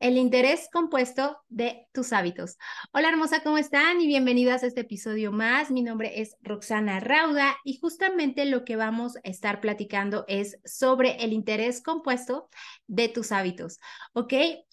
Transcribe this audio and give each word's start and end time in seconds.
El 0.00 0.16
interés 0.16 0.68
compuesto 0.72 1.38
de 1.50 1.86
tus 1.92 2.14
hábitos. 2.14 2.56
Hola 2.92 3.10
hermosa, 3.10 3.42
¿cómo 3.42 3.58
están? 3.58 4.00
Y 4.00 4.06
bienvenidas 4.06 4.62
a 4.62 4.66
este 4.66 4.80
episodio 4.80 5.30
más. 5.30 5.70
Mi 5.70 5.82
nombre 5.82 6.22
es 6.22 6.36
Roxana 6.40 7.00
Rauda 7.00 7.58
y 7.64 7.78
justamente 7.78 8.46
lo 8.46 8.64
que 8.64 8.76
vamos 8.76 9.16
a 9.16 9.20
estar 9.24 9.60
platicando 9.60 10.24
es 10.26 10.58
sobre 10.64 11.22
el 11.22 11.34
interés 11.34 11.82
compuesto 11.82 12.48
de 12.86 13.08
tus 13.08 13.30
hábitos, 13.30 13.78
¿ok? 14.14 14.32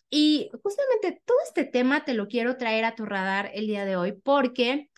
Y 0.09 0.49
justamente 0.63 1.21
todo 1.25 1.37
este 1.45 1.65
tema 1.65 2.05
te 2.05 2.13
lo 2.13 2.29
quiero 2.29 2.55
traer 2.55 2.85
a 2.85 2.95
tu 2.95 3.05
radar 3.05 3.51
el 3.53 3.67
día 3.67 3.83
de 3.83 3.97
hoy 3.97 4.13
porque 4.13 4.89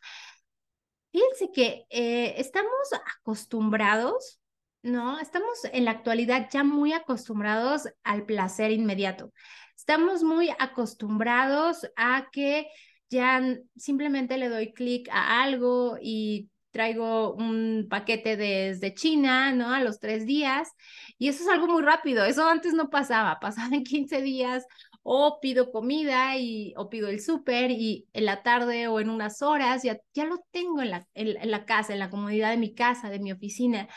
fíjense 1.11 1.49
que 1.52 1.88
eh, 1.89 2.35
estamos 2.38 2.71
acostumbrados 3.17 4.39
¿no? 4.81 5.19
Estamos 5.19 5.59
en 5.73 5.83
la 5.83 5.91
actualidad 5.91 6.47
ya 6.49 6.63
muy 6.63 6.93
acostumbrados 6.93 7.89
al 8.03 8.25
placer 8.25 8.71
inmediato. 8.71 9.33
Estamos 9.79 10.23
muy 10.23 10.49
acostumbrados 10.59 11.88
a 11.95 12.27
que 12.33 12.67
ya 13.09 13.41
simplemente 13.77 14.38
le 14.38 14.49
doy 14.49 14.73
clic 14.73 15.08
a 15.09 15.41
algo 15.41 15.97
y 16.02 16.49
traigo 16.72 17.33
un 17.33 17.88
paquete 17.89 18.35
desde 18.35 18.94
China, 18.94 19.53
¿no? 19.53 19.73
A 19.73 19.80
los 19.80 20.02
tres 20.02 20.25
días. 20.25 20.69
Y 21.17 21.30
eso 21.30 21.44
es 21.44 21.50
algo 21.50 21.67
muy 21.67 21.81
rápido. 21.81 22.25
Eso 22.25 22.45
antes 22.45 22.73
no 22.73 22.89
pasaba. 22.89 23.39
Pasaba 23.39 23.73
en 23.73 23.85
15 23.85 24.22
días 24.22 24.66
o 25.02 25.39
pido 25.39 25.72
comida 25.72 26.35
y, 26.35 26.73
o 26.75 26.89
pido 26.89 27.07
el 27.07 27.22
súper 27.22 27.72
y 27.72 28.05
en 28.11 28.25
la 28.25 28.44
tarde 28.44 28.89
o 28.89 29.00
en 29.00 29.09
unas 29.09 29.41
horas 29.41 29.83
ya, 29.83 29.97
ya 30.13 30.25
lo 30.25 30.44
tengo 30.52 30.81
en 30.81 30.91
la, 30.91 31.07
en 31.13 31.50
la 31.50 31.63
casa, 31.63 31.94
en 31.94 32.00
la 32.00 32.09
comodidad 32.09 32.52
de 32.52 32.57
mi 32.57 32.75
casa, 32.75 33.09
de 33.09 33.19
mi 33.19 33.31
oficina. 33.31 33.88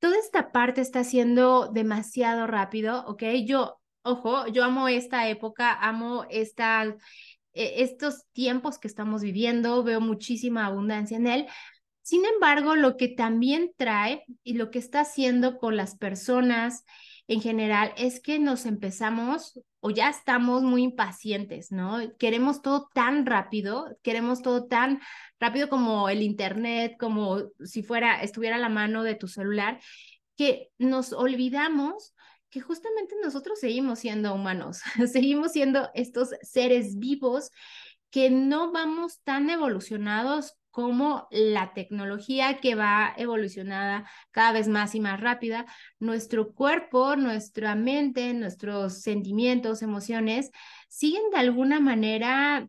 Toda 0.00 0.18
esta 0.18 0.52
parte 0.52 0.82
está 0.82 1.02
siendo 1.02 1.68
demasiado 1.72 2.46
rápido, 2.46 3.06
¿ok? 3.06 3.22
Yo 3.46 3.81
ojo, 4.02 4.46
yo 4.48 4.64
amo 4.64 4.88
esta 4.88 5.28
época, 5.28 5.72
amo 5.80 6.26
esta, 6.30 6.84
e, 7.52 7.82
estos 7.82 8.24
tiempos 8.32 8.78
que 8.78 8.88
estamos 8.88 9.22
viviendo, 9.22 9.82
veo 9.82 10.00
muchísima 10.00 10.66
abundancia 10.66 11.16
en 11.16 11.26
él. 11.26 11.46
Sin 12.02 12.24
embargo, 12.24 12.74
lo 12.76 12.96
que 12.96 13.08
también 13.08 13.72
trae 13.76 14.24
y 14.42 14.54
lo 14.54 14.70
que 14.70 14.78
está 14.78 15.00
haciendo 15.00 15.58
con 15.58 15.76
las 15.76 15.96
personas 15.96 16.84
en 17.28 17.40
general 17.40 17.92
es 17.96 18.20
que 18.20 18.38
nos 18.38 18.66
empezamos 18.66 19.60
o 19.80 19.90
ya 19.90 20.10
estamos 20.10 20.62
muy 20.62 20.82
impacientes, 20.82 21.72
¿no? 21.72 21.98
Queremos 22.18 22.62
todo 22.62 22.88
tan 22.92 23.26
rápido, 23.26 23.96
queremos 24.02 24.42
todo 24.42 24.66
tan 24.66 25.00
rápido 25.40 25.68
como 25.68 26.08
el 26.08 26.22
internet, 26.22 26.96
como 26.98 27.38
si 27.64 27.82
fuera 27.82 28.20
estuviera 28.22 28.56
a 28.56 28.60
la 28.60 28.68
mano 28.68 29.02
de 29.02 29.14
tu 29.14 29.28
celular, 29.28 29.80
que 30.36 30.70
nos 30.78 31.12
olvidamos 31.12 32.14
que 32.52 32.60
justamente 32.60 33.16
nosotros 33.22 33.58
seguimos 33.58 33.98
siendo 33.98 34.34
humanos, 34.34 34.82
seguimos 35.10 35.52
siendo 35.52 35.90
estos 35.94 36.30
seres 36.42 36.98
vivos 36.98 37.50
que 38.10 38.28
no 38.30 38.72
vamos 38.72 39.20
tan 39.24 39.48
evolucionados 39.48 40.54
como 40.70 41.28
la 41.30 41.72
tecnología 41.72 42.60
que 42.60 42.74
va 42.74 43.14
evolucionada 43.16 44.08
cada 44.30 44.52
vez 44.52 44.68
más 44.68 44.94
y 44.94 45.00
más 45.00 45.18
rápida. 45.20 45.64
Nuestro 45.98 46.52
cuerpo, 46.52 47.16
nuestra 47.16 47.74
mente, 47.74 48.32
nuestros 48.34 49.00
sentimientos, 49.00 49.82
emociones 49.82 50.50
siguen 50.88 51.30
de 51.30 51.38
alguna 51.38 51.80
manera 51.80 52.68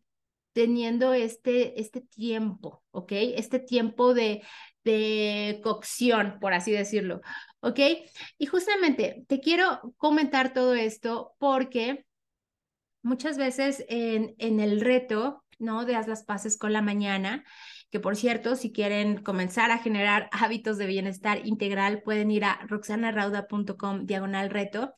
teniendo 0.54 1.14
este, 1.14 1.80
este 1.82 2.00
tiempo, 2.00 2.84
¿ok? 2.92 3.12
Este 3.12 3.60
tiempo 3.60 4.14
de, 4.14 4.44
de 4.84 5.62
cocción, 5.64 6.38
por 6.40 6.54
así 6.54 6.72
decirlo. 6.72 7.22
¿ok? 7.64 7.80
Y 8.38 8.46
justamente 8.46 9.24
te 9.28 9.40
quiero 9.40 9.94
comentar 9.98 10.54
todo 10.54 10.76
esto 10.76 11.34
porque 11.40 12.06
muchas 13.02 13.38
veces 13.38 13.86
en, 13.88 14.36
en 14.38 14.60
el 14.60 14.82
reto, 14.82 15.46
¿no? 15.60 15.86
De 15.86 15.96
haz 15.96 16.08
las 16.08 16.24
paces 16.24 16.58
con 16.58 16.74
la 16.74 16.82
mañana, 16.82 17.46
que 17.90 18.02
por 18.02 18.18
cierto, 18.18 18.58
si 18.58 18.74
quieren 18.74 19.24
comenzar 19.24 19.72
a 19.72 19.78
generar 19.78 20.30
hábitos 20.34 20.78
de 20.78 20.88
bienestar 20.88 21.46
integral, 21.48 22.02
pueden 22.04 22.32
ir 22.32 22.44
a 22.44 22.60
roxanarauda.com 22.68 24.06
diagonal 24.06 24.50
reto. 24.50 24.94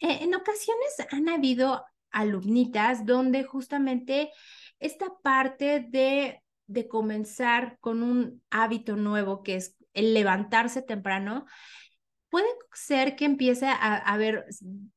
Eh, 0.00 0.20
en 0.22 0.34
ocasiones 0.34 0.96
han 1.10 1.28
habido 1.28 1.84
alumnitas 2.10 3.04
donde 3.04 3.44
justamente 3.44 4.30
esta 4.78 5.06
parte 5.22 5.84
de, 5.88 6.42
de 6.66 6.88
comenzar 6.88 7.78
con 7.80 8.02
un 8.02 8.42
hábito 8.50 8.96
nuevo 8.96 9.42
que 9.42 9.56
es 9.56 9.76
el 9.92 10.14
levantarse 10.14 10.82
temprano, 10.82 11.46
puede 12.30 12.48
ser 12.72 13.14
que 13.14 13.26
empiece 13.26 13.66
a, 13.66 13.96
haber 13.96 14.46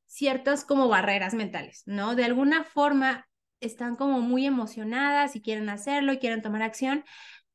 ciertas 0.08 0.66
como 0.66 0.88
barreras 0.88 1.34
mentales, 1.34 1.84
¿no? 1.86 2.16
De 2.16 2.24
alguna 2.24 2.64
forma 2.64 3.28
están 3.60 3.96
como 3.96 4.22
muy 4.22 4.46
emocionadas 4.46 5.36
y 5.36 5.42
quieren 5.42 5.70
hacerlo 5.70 6.14
y 6.14 6.18
quieren 6.18 6.42
tomar 6.42 6.64
acción, 6.64 7.04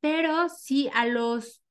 pero 0.01 0.49
si 0.49 0.89
a 0.95 1.07
los 1.07 1.63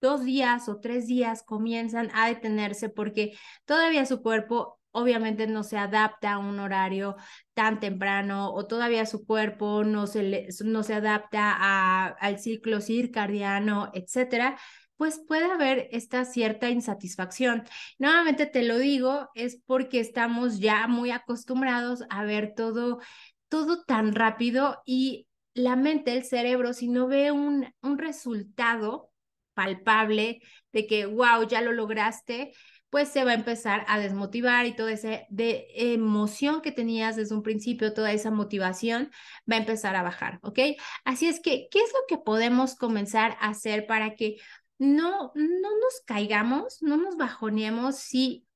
dos 0.00 0.24
días 0.24 0.68
o 0.68 0.80
tres 0.80 1.06
días 1.06 1.42
comienzan 1.44 2.10
a 2.14 2.28
detenerse 2.28 2.88
porque 2.88 3.36
todavía 3.66 4.06
su 4.06 4.22
cuerpo 4.22 4.79
obviamente 4.92 5.46
no 5.46 5.62
se 5.62 5.76
adapta 5.78 6.32
a 6.32 6.38
un 6.38 6.58
horario 6.60 7.16
tan 7.54 7.80
temprano 7.80 8.52
o 8.52 8.66
todavía 8.66 9.06
su 9.06 9.24
cuerpo 9.24 9.84
no 9.84 10.06
se, 10.06 10.48
no 10.64 10.82
se 10.82 10.94
adapta 10.94 11.54
a, 11.58 12.06
al 12.06 12.38
ciclo 12.38 12.80
circadiano, 12.80 13.90
etcétera, 13.94 14.58
pues 14.96 15.18
puede 15.26 15.46
haber 15.50 15.88
esta 15.92 16.24
cierta 16.26 16.68
insatisfacción. 16.68 17.64
Nuevamente 17.98 18.46
te 18.46 18.62
lo 18.62 18.78
digo, 18.78 19.30
es 19.34 19.60
porque 19.66 20.00
estamos 20.00 20.58
ya 20.60 20.86
muy 20.88 21.10
acostumbrados 21.10 22.04
a 22.10 22.24
ver 22.24 22.52
todo, 22.54 23.00
todo 23.48 23.82
tan 23.84 24.14
rápido 24.14 24.82
y 24.84 25.26
la 25.54 25.76
mente, 25.76 26.12
el 26.12 26.24
cerebro, 26.24 26.72
si 26.74 26.88
no 26.88 27.08
ve 27.08 27.32
un, 27.32 27.72
un 27.82 27.98
resultado 27.98 29.10
palpable 29.54 30.40
de 30.72 30.86
que, 30.86 31.06
wow, 31.06 31.46
ya 31.48 31.60
lo 31.60 31.72
lograste, 31.72 32.52
pues 32.90 33.08
se 33.08 33.24
va 33.24 33.30
a 33.30 33.34
empezar 33.34 33.84
a 33.88 33.98
desmotivar 33.98 34.66
y 34.66 34.74
toda 34.74 34.92
esa 34.92 35.20
de 35.30 35.68
emoción 35.74 36.60
que 36.60 36.72
tenías 36.72 37.16
desde 37.16 37.34
un 37.34 37.42
principio, 37.42 37.94
toda 37.94 38.12
esa 38.12 38.30
motivación 38.30 39.10
va 39.50 39.56
a 39.56 39.60
empezar 39.60 39.96
a 39.96 40.02
bajar, 40.02 40.40
¿ok? 40.42 40.58
Así 41.04 41.28
es 41.28 41.40
que, 41.40 41.68
¿qué 41.70 41.78
es 41.78 41.92
lo 41.92 42.00
que 42.08 42.18
podemos 42.22 42.74
comenzar 42.74 43.36
a 43.40 43.48
hacer 43.48 43.86
para 43.86 44.16
que 44.16 44.36
no, 44.78 45.30
no 45.34 45.70
nos 45.78 46.00
caigamos, 46.04 46.82
no 46.82 46.96
nos 46.96 47.16
bajoneemos 47.16 47.96
si, 47.96 48.46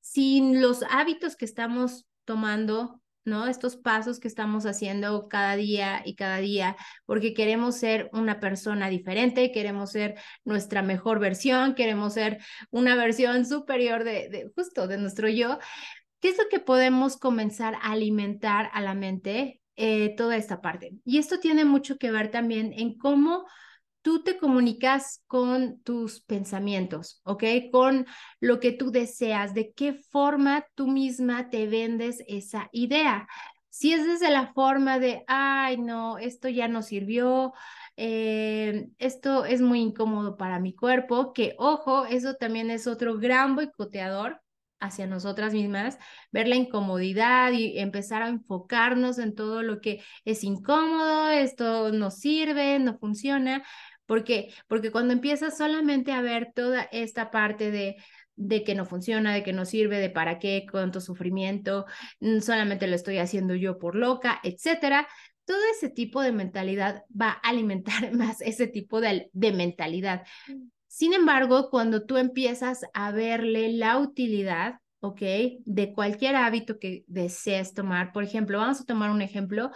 sin 0.00 0.60
los 0.60 0.82
hábitos 0.90 1.36
que 1.36 1.44
estamos 1.46 2.06
tomando, 2.24 3.00
¿no? 3.26 3.46
Estos 3.46 3.76
pasos 3.76 4.20
que 4.20 4.28
estamos 4.28 4.64
haciendo 4.66 5.28
cada 5.28 5.56
día 5.56 6.02
y 6.04 6.14
cada 6.14 6.38
día, 6.38 6.76
porque 7.04 7.34
queremos 7.34 7.76
ser 7.76 8.08
una 8.12 8.40
persona 8.40 8.88
diferente, 8.88 9.52
queremos 9.52 9.92
ser 9.92 10.14
nuestra 10.44 10.82
mejor 10.82 11.18
versión, 11.18 11.74
queremos 11.74 12.14
ser 12.14 12.38
una 12.70 12.94
versión 12.96 13.44
superior 13.44 14.04
de, 14.04 14.50
justo 14.54 14.86
de 14.86 14.98
nuestro 14.98 15.28
yo. 15.28 15.58
¿Qué 16.20 16.30
es 16.30 16.38
lo 16.38 16.48
que 16.48 16.60
podemos 16.60 17.16
comenzar 17.16 17.74
a 17.74 17.92
alimentar 17.92 18.70
a 18.72 18.80
la 18.80 18.94
mente? 18.94 19.60
Eh, 19.78 20.14
toda 20.16 20.38
esta 20.38 20.62
parte. 20.62 20.94
Y 21.04 21.18
esto 21.18 21.38
tiene 21.38 21.66
mucho 21.66 21.98
que 21.98 22.10
ver 22.10 22.30
también 22.30 22.72
en 22.72 22.96
cómo 22.96 23.44
tú 24.06 24.22
te 24.22 24.38
comunicas 24.38 25.24
con 25.26 25.80
tus 25.82 26.20
pensamientos, 26.20 27.20
¿ok? 27.24 27.42
Con 27.72 28.06
lo 28.38 28.60
que 28.60 28.70
tú 28.70 28.92
deseas, 28.92 29.52
de 29.52 29.72
qué 29.72 29.94
forma 29.94 30.64
tú 30.76 30.86
misma 30.86 31.50
te 31.50 31.66
vendes 31.66 32.22
esa 32.28 32.68
idea. 32.70 33.26
Si 33.68 33.92
es 33.92 34.06
desde 34.06 34.30
la 34.30 34.52
forma 34.52 35.00
de, 35.00 35.24
ay, 35.26 35.78
no, 35.78 36.18
esto 36.18 36.48
ya 36.48 36.68
no 36.68 36.82
sirvió, 36.82 37.52
eh, 37.96 38.90
esto 38.98 39.44
es 39.44 39.60
muy 39.60 39.80
incómodo 39.80 40.36
para 40.36 40.60
mi 40.60 40.72
cuerpo, 40.72 41.32
que 41.32 41.56
ojo, 41.58 42.06
eso 42.06 42.34
también 42.34 42.70
es 42.70 42.86
otro 42.86 43.18
gran 43.18 43.56
boicoteador 43.56 44.40
hacia 44.78 45.06
nosotras 45.06 45.52
mismas, 45.52 45.98
ver 46.30 46.48
la 46.48 46.56
incomodidad 46.56 47.52
y 47.52 47.78
empezar 47.78 48.22
a 48.22 48.28
enfocarnos 48.28 49.18
en 49.18 49.34
todo 49.34 49.62
lo 49.62 49.80
que 49.80 50.02
es 50.24 50.44
incómodo, 50.44 51.30
esto 51.30 51.92
no 51.92 52.10
sirve, 52.10 52.78
no 52.78 52.98
funciona, 52.98 53.64
¿Por 54.06 54.24
qué? 54.24 54.52
Porque 54.68 54.90
cuando 54.90 55.12
empiezas 55.12 55.58
solamente 55.58 56.12
a 56.12 56.20
ver 56.20 56.52
toda 56.54 56.82
esta 56.92 57.30
parte 57.30 57.70
de, 57.70 57.96
de 58.36 58.64
que 58.64 58.74
no 58.74 58.86
funciona, 58.86 59.34
de 59.34 59.42
que 59.42 59.52
no 59.52 59.64
sirve, 59.64 59.98
de 59.98 60.10
para 60.10 60.38
qué, 60.38 60.66
cuánto 60.70 61.00
sufrimiento, 61.00 61.86
mm, 62.20 62.40
solamente 62.40 62.86
lo 62.86 62.94
estoy 62.94 63.18
haciendo 63.18 63.54
yo 63.54 63.78
por 63.78 63.96
loca, 63.96 64.40
etcétera, 64.44 65.08
todo 65.44 65.58
ese 65.72 65.88
tipo 65.90 66.22
de 66.22 66.32
mentalidad 66.32 67.04
va 67.10 67.30
a 67.30 67.48
alimentar 67.48 68.12
más 68.12 68.40
ese 68.40 68.66
tipo 68.66 69.00
de, 69.00 69.30
de 69.32 69.52
mentalidad. 69.52 70.24
Sin 70.86 71.12
embargo, 71.12 71.68
cuando 71.70 72.04
tú 72.06 72.16
empiezas 72.16 72.82
a 72.94 73.10
verle 73.10 73.72
la 73.72 73.98
utilidad, 73.98 74.80
¿ok? 75.00 75.20
De 75.64 75.92
cualquier 75.94 76.36
hábito 76.36 76.78
que 76.78 77.04
desees 77.06 77.74
tomar, 77.74 78.12
por 78.12 78.24
ejemplo, 78.24 78.58
vamos 78.58 78.80
a 78.80 78.84
tomar 78.84 79.10
un 79.10 79.22
ejemplo, 79.22 79.70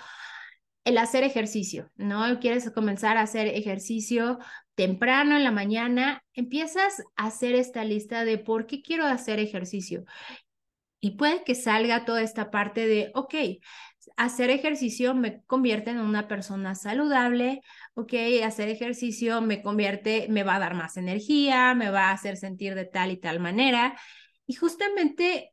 el 0.84 0.98
hacer 0.98 1.24
ejercicio, 1.24 1.90
¿no? 1.96 2.40
Quieres 2.40 2.70
comenzar 2.70 3.16
a 3.16 3.22
hacer 3.22 3.48
ejercicio 3.48 4.38
temprano 4.74 5.36
en 5.36 5.44
la 5.44 5.50
mañana, 5.50 6.24
empiezas 6.32 7.02
a 7.16 7.26
hacer 7.26 7.54
esta 7.54 7.84
lista 7.84 8.24
de 8.24 8.38
por 8.38 8.66
qué 8.66 8.82
quiero 8.82 9.04
hacer 9.04 9.38
ejercicio. 9.38 10.04
Y 11.00 11.12
puede 11.16 11.44
que 11.44 11.54
salga 11.54 12.04
toda 12.04 12.22
esta 12.22 12.50
parte 12.50 12.86
de, 12.86 13.10
ok, 13.14 13.34
hacer 14.16 14.50
ejercicio 14.50 15.14
me 15.14 15.42
convierte 15.44 15.90
en 15.90 15.98
una 15.98 16.28
persona 16.28 16.74
saludable, 16.74 17.60
ok, 17.94 18.12
hacer 18.44 18.68
ejercicio 18.68 19.40
me 19.40 19.62
convierte, 19.62 20.26
me 20.28 20.42
va 20.42 20.56
a 20.56 20.60
dar 20.60 20.74
más 20.74 20.96
energía, 20.96 21.74
me 21.74 21.90
va 21.90 22.08
a 22.08 22.12
hacer 22.12 22.36
sentir 22.36 22.74
de 22.74 22.84
tal 22.84 23.10
y 23.10 23.16
tal 23.18 23.40
manera. 23.40 23.98
Y 24.46 24.54
justamente 24.54 25.52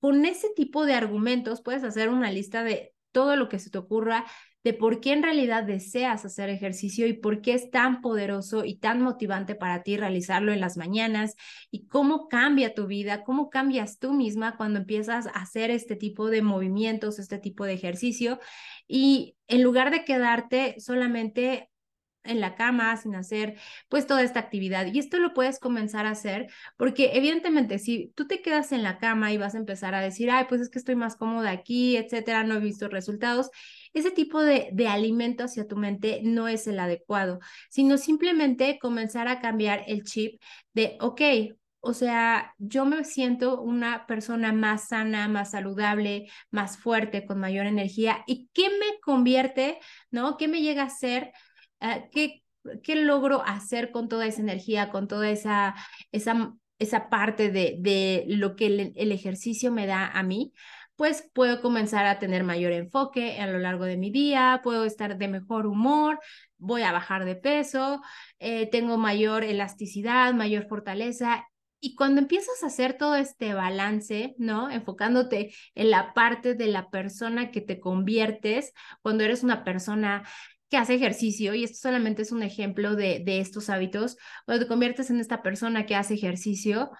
con 0.00 0.24
ese 0.26 0.48
tipo 0.54 0.84
de 0.84 0.94
argumentos 0.94 1.62
puedes 1.62 1.84
hacer 1.84 2.08
una 2.08 2.30
lista 2.30 2.62
de 2.62 2.92
todo 3.12 3.36
lo 3.36 3.48
que 3.48 3.58
se 3.58 3.70
te 3.70 3.78
ocurra 3.78 4.26
de 4.64 4.72
por 4.72 5.00
qué 5.00 5.12
en 5.12 5.22
realidad 5.22 5.64
deseas 5.64 6.24
hacer 6.24 6.48
ejercicio 6.48 7.06
y 7.06 7.12
por 7.12 7.42
qué 7.42 7.52
es 7.52 7.70
tan 7.70 8.00
poderoso 8.00 8.64
y 8.64 8.78
tan 8.78 9.02
motivante 9.02 9.54
para 9.54 9.82
ti 9.82 9.98
realizarlo 9.98 10.52
en 10.52 10.60
las 10.60 10.78
mañanas 10.78 11.36
y 11.70 11.86
cómo 11.86 12.28
cambia 12.28 12.74
tu 12.74 12.86
vida, 12.86 13.24
cómo 13.24 13.50
cambias 13.50 13.98
tú 13.98 14.14
misma 14.14 14.56
cuando 14.56 14.80
empiezas 14.80 15.26
a 15.26 15.30
hacer 15.30 15.70
este 15.70 15.96
tipo 15.96 16.30
de 16.30 16.40
movimientos, 16.40 17.18
este 17.18 17.38
tipo 17.38 17.66
de 17.66 17.74
ejercicio. 17.74 18.40
Y 18.88 19.36
en 19.48 19.62
lugar 19.62 19.90
de 19.90 20.04
quedarte 20.04 20.76
solamente 20.80 21.70
en 22.24 22.40
la 22.40 22.54
cama 22.54 22.96
sin 22.96 23.14
hacer 23.14 23.56
pues 23.88 24.06
toda 24.06 24.22
esta 24.22 24.40
actividad. 24.40 24.86
Y 24.92 24.98
esto 24.98 25.18
lo 25.18 25.34
puedes 25.34 25.58
comenzar 25.58 26.06
a 26.06 26.10
hacer 26.10 26.48
porque 26.76 27.10
evidentemente 27.14 27.78
si 27.78 28.12
tú 28.16 28.26
te 28.26 28.42
quedas 28.42 28.72
en 28.72 28.82
la 28.82 28.98
cama 28.98 29.32
y 29.32 29.38
vas 29.38 29.54
a 29.54 29.58
empezar 29.58 29.94
a 29.94 30.00
decir, 30.00 30.30
ay, 30.30 30.46
pues 30.48 30.60
es 30.60 30.70
que 30.70 30.78
estoy 30.78 30.96
más 30.96 31.16
cómoda 31.16 31.50
aquí, 31.50 31.96
etcétera, 31.96 32.44
no 32.44 32.54
he 32.56 32.60
visto 32.60 32.88
resultados, 32.88 33.50
ese 33.92 34.10
tipo 34.10 34.42
de, 34.42 34.70
de 34.72 34.88
alimento 34.88 35.44
hacia 35.44 35.66
tu 35.68 35.76
mente 35.76 36.20
no 36.24 36.48
es 36.48 36.66
el 36.66 36.78
adecuado, 36.78 37.40
sino 37.70 37.98
simplemente 37.98 38.78
comenzar 38.80 39.28
a 39.28 39.40
cambiar 39.40 39.84
el 39.86 40.02
chip 40.04 40.40
de, 40.72 40.96
ok, 41.00 41.20
o 41.86 41.92
sea, 41.92 42.54
yo 42.58 42.86
me 42.86 43.04
siento 43.04 43.60
una 43.60 44.06
persona 44.06 44.52
más 44.54 44.88
sana, 44.88 45.28
más 45.28 45.50
saludable, 45.50 46.28
más 46.50 46.78
fuerte, 46.78 47.26
con 47.26 47.38
mayor 47.40 47.66
energía. 47.66 48.24
¿Y 48.26 48.48
qué 48.54 48.70
me 48.70 48.98
convierte, 49.02 49.78
no? 50.10 50.38
¿Qué 50.38 50.48
me 50.48 50.62
llega 50.62 50.84
a 50.84 50.88
ser? 50.90 51.32
Ah, 51.84 52.08
¿qué, 52.10 52.42
¿Qué 52.82 52.96
logro 52.96 53.42
hacer 53.44 53.90
con 53.90 54.08
toda 54.08 54.26
esa 54.26 54.40
energía, 54.40 54.88
con 54.90 55.06
toda 55.06 55.28
esa, 55.28 55.74
esa, 56.12 56.54
esa 56.78 57.10
parte 57.10 57.50
de, 57.50 57.76
de 57.78 58.24
lo 58.26 58.56
que 58.56 58.92
el, 58.94 59.12
ejercicio 59.12 59.70
me 59.70 59.86
da 59.86 60.08
a 60.08 60.22
mí? 60.22 60.52
pues 60.96 61.28
puedo 61.34 61.60
comenzar 61.60 62.06
a 62.06 62.20
tener 62.20 62.44
mayor 62.44 62.70
enfoque 62.70 63.40
a 63.40 63.48
lo 63.48 63.58
largo 63.58 63.84
de 63.84 63.96
mi 63.96 64.12
día, 64.12 64.60
puedo 64.62 64.84
estar 64.84 65.18
de 65.18 65.26
mejor 65.26 65.66
humor, 65.66 66.20
voy 66.56 66.82
a 66.82 66.92
bajar 66.92 67.24
de 67.24 67.34
peso, 67.34 68.00
eh, 68.38 68.70
tengo 68.70 68.96
mayor 68.96 69.42
elasticidad, 69.42 70.32
mayor 70.34 70.68
fortaleza. 70.68 71.48
Y 71.80 71.96
cuando 71.96 72.20
empiezas 72.20 72.62
a 72.62 72.68
hacer 72.68 72.96
todo 72.96 73.16
este 73.16 73.54
balance, 73.54 74.36
¿no? 74.38 74.70
Enfocándote 74.70 75.52
en 75.74 75.90
la 75.90 76.14
parte 76.14 76.54
de 76.54 76.68
la 76.68 76.90
persona 76.90 77.50
que 77.50 77.60
te 77.60 77.80
conviertes, 77.80 78.72
cuando 79.02 79.24
eres 79.24 79.42
una 79.42 79.64
persona 79.64 80.22
hace 80.76 80.94
ejercicio, 80.94 81.54
y 81.54 81.64
esto 81.64 81.78
solamente 81.78 82.22
es 82.22 82.32
un 82.32 82.42
ejemplo 82.42 82.96
de, 82.96 83.22
estos 83.26 83.70
hábitos, 83.70 84.16
cuando 84.46 84.64
te 84.64 84.68
conviertes 84.68 85.10
en 85.10 85.20
esta 85.20 85.42
persona 85.42 85.86
que 85.86 85.96
hace 85.96 86.14
ejercicio, 86.14 86.90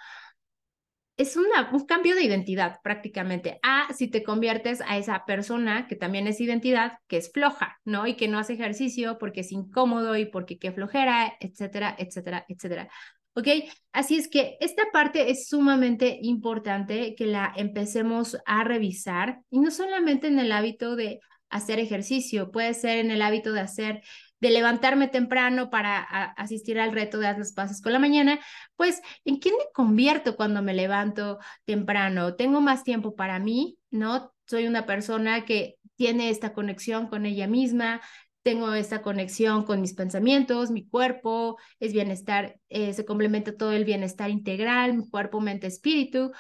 es 1.17 1.37
una, 1.37 1.71
un 1.73 1.87
cambio 1.87 2.17
de 2.17 2.25
identidad 2.25 2.81
prácticamente. 2.83 3.61
A 3.63 3.93
si 3.95 4.09
te 4.09 4.25
conviertes 4.25 4.81
a 4.81 4.99
esa 4.99 5.25
persona 5.25 5.87
que 5.87 5.95
también 5.95 6.27
es 6.27 6.41
identidad, 6.41 6.99
que 7.07 7.19
es 7.19 7.31
floja, 7.33 7.79
¿no? 7.85 8.07
Y 8.09 8.15
que 8.17 8.27
no 8.27 8.39
hace 8.39 8.55
ejercicio 8.55 9.17
porque 9.19 9.41
es 9.41 9.53
incómodo 9.53 10.17
y 10.17 10.25
porque 10.27 10.59
qué 10.59 10.73
flojera, 10.73 11.35
etcétera, 11.41 11.95
etcétera, 11.99 12.45
etcétera. 12.49 12.89
¿Ok? 13.37 13.49
Así 13.93 14.17
es 14.17 14.29
que 14.29 14.57
esta 14.61 14.85
parte 14.93 15.31
es 15.31 15.49
sumamente 15.49 16.19
importante 16.23 17.15
que 17.17 17.27
la 17.27 17.53
empecemos 17.57 18.37
a 18.47 18.63
revisar 18.63 19.41
y 19.51 19.59
no 19.59 19.73
solamente 19.73 20.29
en 20.29 20.39
el 20.39 20.53
hábito 20.53 20.95
de 20.95 21.21
hacer 21.55 21.79
ejercicio, 21.79 22.51
puede 22.51 22.75
ser 22.75 22.99
en 22.99 23.11
el 23.11 23.23
hábito 23.23 23.53
de 23.53 23.61
hacer 23.61 24.03
de 24.41 24.51
levantarme 24.51 25.09
temprano 25.09 25.71
para 25.71 26.03
asistir 26.03 26.79
al 26.79 26.93
reto 26.93 27.19
de 27.19 27.33
las 27.33 27.55
pases 27.55 27.81
con 27.81 27.95
la 27.95 27.99
mañana, 27.99 28.39
pues 28.77 29.01
¿en 29.25 29.39
quién 29.39 29.55
me 29.57 29.65
convierto 29.73 30.37
cuando 30.37 30.61
me 30.61 30.75
levanto 30.75 31.39
temprano? 31.65 32.35
Tengo 32.35 32.61
más 32.61 32.85
tiempo 32.85 33.15
para 33.15 33.39
mí, 33.39 33.79
¿no? 33.91 34.35
Soy 34.47 34.67
una 34.67 34.85
persona 34.85 35.47
que 35.47 35.77
tiene 35.97 36.29
esta 36.29 36.53
conexión 36.53 37.07
con 37.07 37.25
ella 37.25 37.47
misma, 37.47 38.03
tengo 38.45 38.75
esta 38.75 39.01
conexión 39.01 39.65
con 39.65 39.81
mis 39.81 39.95
pensamientos, 39.95 40.71
mi 40.71 40.87
cuerpo, 40.87 41.57
es 41.81 41.95
bienestar, 41.95 42.61
eh, 42.69 42.93
se 42.93 43.07
complementa 43.07 43.57
todo 43.57 43.73
el 43.73 43.87
bienestar 43.87 44.29
integral, 44.29 44.95
mi 44.95 45.09
cuerpo, 45.09 45.41
mente, 45.41 45.67
espíritu, 45.67 46.31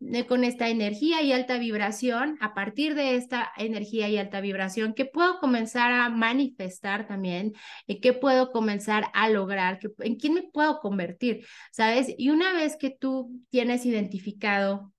eh, 0.00 0.26
con 0.26 0.42
esta 0.42 0.68
energía 0.68 1.22
y 1.22 1.32
alta 1.32 1.58
vibración, 1.58 2.36
a 2.40 2.52
partir 2.52 2.96
de 2.96 3.14
esta 3.14 3.52
energía 3.56 4.08
y 4.08 4.18
alta 4.18 4.40
vibración, 4.40 4.92
que 4.92 5.04
puedo 5.04 5.38
comenzar 5.38 5.92
a 5.92 6.08
manifestar 6.08 7.06
también, 7.06 7.52
y 7.86 8.00
qué 8.00 8.12
puedo 8.12 8.50
comenzar 8.50 9.04
a 9.14 9.28
lograr, 9.28 9.78
en 10.00 10.16
quién 10.16 10.34
me 10.34 10.42
puedo 10.42 10.80
convertir, 10.80 11.46
¿sabes? 11.70 12.12
Y 12.18 12.30
una 12.30 12.52
vez 12.52 12.76
que 12.76 12.90
tú 12.90 13.40
tienes 13.50 13.86
identificado 13.86 14.91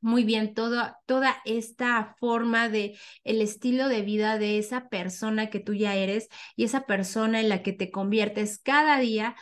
muy 0.00 0.24
bien 0.24 0.54
toda, 0.54 0.98
toda 1.06 1.36
esta 1.44 2.14
forma 2.18 2.68
de 2.68 2.98
el 3.24 3.40
estilo 3.40 3.88
de 3.88 4.02
vida 4.02 4.38
de 4.38 4.58
esa 4.58 4.88
persona 4.88 5.50
que 5.50 5.60
tú 5.60 5.74
ya 5.74 5.94
eres 5.94 6.28
y 6.56 6.64
esa 6.64 6.86
persona 6.86 7.40
en 7.40 7.48
la 7.48 7.62
que 7.62 7.72
te 7.72 7.90
conviertes 7.90 8.58
cada 8.58 8.98
día, 8.98 9.36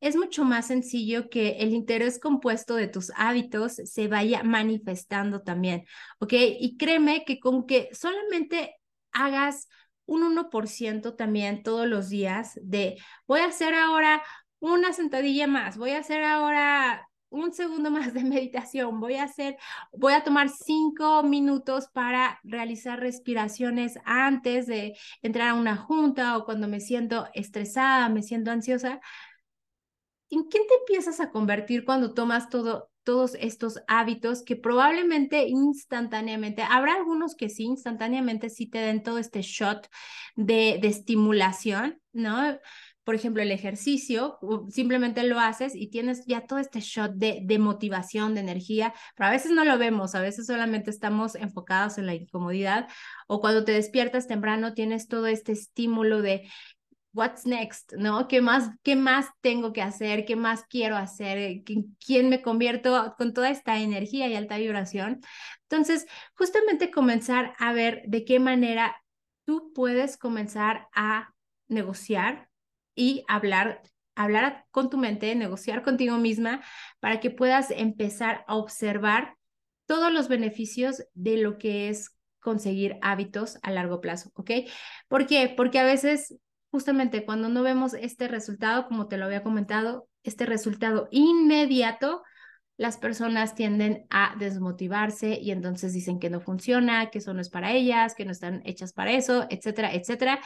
es 0.00 0.16
mucho 0.16 0.44
más 0.44 0.66
sencillo 0.66 1.30
que 1.30 1.56
el 1.60 1.72
interés 1.72 2.20
compuesto 2.20 2.74
de 2.76 2.88
tus 2.88 3.10
hábitos 3.16 3.76
se 3.76 4.06
vaya 4.06 4.42
manifestando 4.42 5.42
también, 5.42 5.84
¿ok? 6.18 6.34
Y 6.60 6.76
créeme 6.76 7.24
que 7.24 7.40
con 7.40 7.66
que 7.66 7.88
solamente 7.92 8.74
hagas 9.12 9.68
un 10.06 10.22
1% 10.22 11.14
también 11.14 11.62
todos 11.62 11.86
los 11.86 12.10
días 12.10 12.52
de 12.62 12.96
voy 13.26 13.40
a 13.40 13.46
hacer 13.46 13.74
ahora 13.74 14.22
una 14.58 14.92
sentadilla 14.92 15.46
más, 15.46 15.78
voy 15.78 15.92
a 15.92 16.00
hacer 16.00 16.22
ahora 16.22 17.08
un 17.34 17.52
segundo 17.52 17.90
más 17.90 18.14
de 18.14 18.24
meditación, 18.24 19.00
voy 19.00 19.14
a 19.14 19.24
hacer, 19.24 19.56
voy 19.92 20.12
a 20.14 20.24
tomar 20.24 20.48
cinco 20.48 21.22
minutos 21.22 21.88
para 21.92 22.40
realizar 22.44 23.00
respiraciones 23.00 23.98
antes 24.04 24.66
de 24.66 24.96
entrar 25.22 25.50
a 25.50 25.54
una 25.54 25.76
junta 25.76 26.36
o 26.36 26.44
cuando 26.44 26.68
me 26.68 26.80
siento 26.80 27.28
estresada, 27.34 28.08
me 28.08 28.22
siento 28.22 28.50
ansiosa. 28.50 29.00
¿En 30.30 30.44
quién 30.44 30.64
te 30.66 30.74
empiezas 30.74 31.20
a 31.20 31.30
convertir 31.30 31.84
cuando 31.84 32.14
tomas 32.14 32.48
todo, 32.48 32.90
todos 33.04 33.36
estos 33.38 33.80
hábitos 33.86 34.42
que 34.42 34.56
probablemente 34.56 35.46
instantáneamente, 35.46 36.62
habrá 36.62 36.94
algunos 36.94 37.36
que 37.36 37.48
sí, 37.48 37.64
instantáneamente 37.64 38.50
sí 38.50 38.66
te 38.66 38.78
den 38.78 39.02
todo 39.02 39.18
este 39.18 39.42
shot 39.42 39.88
de, 40.34 40.78
de 40.80 40.88
estimulación, 40.88 42.00
¿no? 42.12 42.58
Por 43.04 43.14
ejemplo, 43.14 43.42
el 43.42 43.50
ejercicio, 43.50 44.38
simplemente 44.70 45.22
lo 45.24 45.38
haces 45.38 45.74
y 45.74 45.88
tienes 45.88 46.24
ya 46.26 46.46
todo 46.46 46.58
este 46.58 46.80
shot 46.80 47.12
de, 47.12 47.40
de, 47.42 47.58
motivación, 47.58 48.34
de 48.34 48.40
energía, 48.40 48.94
pero 49.14 49.28
a 49.28 49.32
veces 49.32 49.52
no 49.52 49.64
lo 49.64 49.78
vemos, 49.78 50.14
a 50.14 50.20
veces 50.20 50.46
solamente 50.46 50.90
estamos 50.90 51.34
enfocados 51.34 51.98
en 51.98 52.06
la 52.06 52.14
incomodidad 52.14 52.88
o 53.26 53.40
cuando 53.40 53.64
te 53.64 53.72
despiertas 53.72 54.26
temprano 54.26 54.74
tienes 54.74 55.06
todo 55.06 55.26
este 55.26 55.52
estímulo 55.52 56.22
de 56.22 56.48
what's 57.14 57.46
next, 57.46 57.92
¿no? 57.94 58.26
¿Qué 58.26 58.40
más, 58.40 58.70
qué 58.82 58.96
más 58.96 59.28
tengo 59.40 59.72
que 59.72 59.82
hacer? 59.82 60.24
¿Qué 60.24 60.36
más 60.36 60.64
quiero 60.68 60.96
hacer? 60.96 61.62
¿Quién 62.04 62.28
me 62.28 62.42
convierto 62.42 63.14
con 63.16 63.32
toda 63.32 63.50
esta 63.50 63.78
energía 63.78 64.26
y 64.28 64.34
alta 64.34 64.58
vibración? 64.58 65.20
Entonces, 65.62 66.06
justamente 66.34 66.90
comenzar 66.90 67.54
a 67.58 67.72
ver 67.72 68.02
de 68.06 68.24
qué 68.24 68.40
manera 68.40 68.96
tú 69.44 69.72
puedes 69.74 70.16
comenzar 70.16 70.88
a 70.94 71.34
negociar 71.68 72.48
y 72.94 73.24
hablar, 73.28 73.82
hablar 74.14 74.66
con 74.70 74.90
tu 74.90 74.98
mente, 74.98 75.34
negociar 75.34 75.82
contigo 75.82 76.18
misma 76.18 76.62
para 77.00 77.20
que 77.20 77.30
puedas 77.30 77.70
empezar 77.70 78.44
a 78.46 78.56
observar 78.56 79.36
todos 79.86 80.12
los 80.12 80.28
beneficios 80.28 81.02
de 81.14 81.36
lo 81.36 81.58
que 81.58 81.88
es 81.88 82.10
conseguir 82.40 82.98
hábitos 83.00 83.58
a 83.62 83.70
largo 83.70 84.00
plazo, 84.00 84.30
¿ok? 84.34 84.50
¿Por 85.08 85.26
qué? 85.26 85.52
Porque 85.56 85.78
a 85.78 85.84
veces, 85.84 86.36
justamente 86.70 87.24
cuando 87.24 87.48
no 87.48 87.62
vemos 87.62 87.94
este 87.94 88.28
resultado, 88.28 88.86
como 88.86 89.08
te 89.08 89.16
lo 89.16 89.24
había 89.24 89.42
comentado, 89.42 90.08
este 90.22 90.46
resultado 90.46 91.08
inmediato, 91.10 92.22
las 92.76 92.98
personas 92.98 93.54
tienden 93.54 94.06
a 94.10 94.34
desmotivarse 94.38 95.38
y 95.40 95.52
entonces 95.52 95.92
dicen 95.92 96.18
que 96.18 96.28
no 96.28 96.40
funciona, 96.40 97.10
que 97.10 97.18
eso 97.18 97.32
no 97.32 97.40
es 97.40 97.48
para 97.48 97.72
ellas, 97.72 98.14
que 98.14 98.24
no 98.24 98.32
están 98.32 98.62
hechas 98.64 98.92
para 98.92 99.12
eso, 99.12 99.46
etcétera, 99.48 99.94
etcétera. 99.94 100.40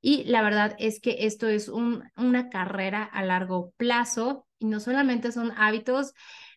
Y 0.00 0.24
la 0.24 0.42
verdad 0.42 0.76
es 0.78 1.00
que 1.00 1.26
esto 1.26 1.48
es 1.48 1.68
un, 1.68 2.04
una 2.16 2.48
carrera 2.50 3.02
a 3.04 3.22
largo 3.24 3.72
plazo 3.76 4.46
y 4.58 4.66
no 4.66 4.80
solamente 4.80 5.32
son 5.32 5.52
hábitos 5.56 6.12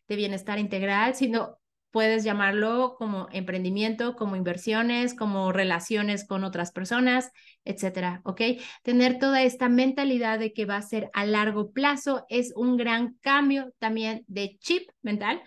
de 0.08 0.16
bienestar 0.16 0.60
integral, 0.60 1.16
sino 1.16 1.58
puedes 1.92 2.24
llamarlo 2.24 2.96
como 2.98 3.28
emprendimiento, 3.32 4.16
como 4.16 4.36
inversiones, 4.36 5.14
como 5.14 5.52
relaciones 5.52 6.26
con 6.26 6.44
otras 6.44 6.72
personas, 6.72 7.32
etcétera, 7.66 8.22
¿ok? 8.24 8.42
Tener 8.84 9.20
toda 9.20 9.44
esta 9.44 9.70
mentalidad 9.70 10.40
de 10.40 10.54
que 10.54 10.66
va 10.66 10.78
a 10.78 10.82
ser 10.82 11.10
a 11.14 11.26
largo 11.26 11.72
plazo 11.72 12.26
es 12.30 12.54
un 12.56 12.78
gran 12.78 13.16
cambio 13.22 13.74
también 13.80 14.24
de 14.28 14.58
chip 14.60 14.90
mental 15.02 15.42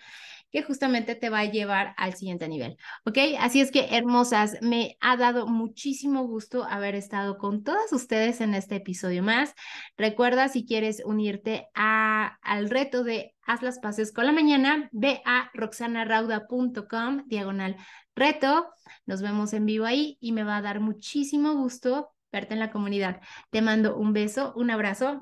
que 0.55 0.63
justamente 0.63 1.15
te 1.15 1.29
va 1.29 1.39
a 1.39 1.51
llevar 1.51 1.93
al 1.97 2.13
siguiente 2.13 2.47
nivel, 2.47 2.77
¿ok? 3.03 3.17
Así 3.39 3.59
es 3.59 3.71
que, 3.71 3.89
hermosas, 3.91 4.55
me 4.61 4.95
ha 5.01 5.17
dado 5.17 5.47
muchísimo 5.47 6.25
gusto 6.25 6.63
haber 6.63 6.95
estado 6.95 7.37
con 7.37 7.61
todas 7.61 7.91
ustedes 7.91 8.39
en 8.39 8.53
este 8.55 8.77
episodio 8.77 9.21
más. 9.21 9.53
Recuerda, 9.97 10.47
si 10.47 10.65
quieres 10.65 11.01
unirte 11.03 11.67
a, 11.75 12.37
al 12.41 12.69
reto 12.69 13.03
de 13.03 13.35
Haz 13.45 13.63
las 13.63 13.79
paces 13.79 14.13
con 14.13 14.25
la 14.25 14.31
mañana, 14.31 14.87
ve 14.93 15.21
a 15.25 15.51
roxanarauda.com, 15.53 17.23
diagonal 17.25 17.75
reto. 18.15 18.69
Nos 19.05 19.21
vemos 19.21 19.51
en 19.51 19.65
vivo 19.65 19.83
ahí 19.83 20.17
y 20.21 20.31
me 20.31 20.45
va 20.45 20.55
a 20.55 20.61
dar 20.61 20.79
muchísimo 20.79 21.53
gusto 21.55 22.11
verte 22.31 22.53
en 22.53 22.61
la 22.61 22.71
comunidad. 22.71 23.19
Te 23.49 23.61
mando 23.61 23.97
un 23.97 24.13
beso, 24.13 24.53
un 24.55 24.71
abrazo 24.71 25.19